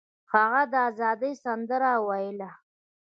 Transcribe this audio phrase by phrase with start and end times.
[0.33, 2.51] هغه د ازادۍ سندره ویله.